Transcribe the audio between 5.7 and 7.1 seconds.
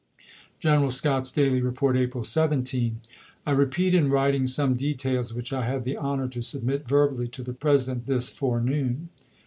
the honor to submit